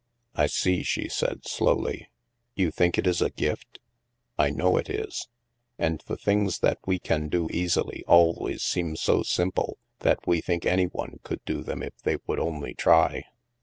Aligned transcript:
"I 0.35 0.47
see," 0.47 0.81
she 0.81 1.07
said 1.09 1.45
slowly;" 1.47 2.09
you 2.55 2.71
think 2.71 2.97
it 2.97 3.05
is 3.05 3.21
a 3.21 3.29
gift? 3.29 3.77
""I 4.39 4.49
know 4.49 4.77
it 4.77 4.89
is. 4.89 5.27
And 5.77 5.99
the 6.07 6.17
things 6.17 6.57
that 6.61 6.79
we 6.87 6.97
can 6.97 7.29
do 7.29 7.47
easily 7.51 8.03
always 8.07 8.63
seem 8.63 8.95
so 8.95 9.21
simple 9.21 9.77
that 9.99 10.25
we 10.25 10.41
think 10.41 10.65
any 10.65 10.85
one 10.85 11.19
could 11.21 11.45
do 11.45 11.61
them 11.61 11.83
if 11.83 11.95
they 12.01 12.17
would 12.25 12.39
only 12.39 12.73
try." 12.73 13.25